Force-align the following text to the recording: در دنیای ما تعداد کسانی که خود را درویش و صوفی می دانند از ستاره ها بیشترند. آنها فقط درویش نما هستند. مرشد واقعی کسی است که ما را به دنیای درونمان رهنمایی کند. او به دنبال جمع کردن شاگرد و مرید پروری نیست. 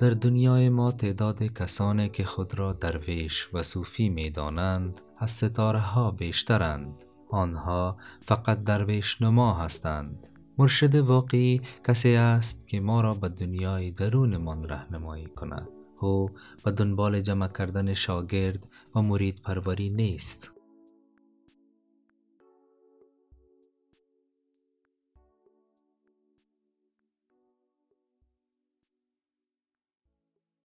در 0.00 0.10
دنیای 0.10 0.68
ما 0.68 0.92
تعداد 0.92 1.42
کسانی 1.42 2.08
که 2.08 2.24
خود 2.24 2.58
را 2.58 2.72
درویش 2.72 3.48
و 3.52 3.62
صوفی 3.62 4.08
می 4.08 4.30
دانند 4.30 5.00
از 5.18 5.30
ستاره 5.30 5.78
ها 5.78 6.10
بیشترند. 6.10 7.04
آنها 7.30 7.96
فقط 8.20 8.64
درویش 8.64 9.22
نما 9.22 9.54
هستند. 9.54 10.28
مرشد 10.58 10.94
واقعی 10.94 11.60
کسی 11.86 12.14
است 12.14 12.68
که 12.68 12.80
ما 12.80 13.00
را 13.00 13.14
به 13.14 13.28
دنیای 13.28 13.90
درونمان 13.90 14.68
رهنمایی 14.68 15.26
کند. 15.26 15.68
او 16.00 16.30
به 16.64 16.70
دنبال 16.70 17.20
جمع 17.20 17.48
کردن 17.48 17.94
شاگرد 17.94 18.68
و 18.94 19.02
مرید 19.02 19.42
پروری 19.42 19.90
نیست. 19.90 20.50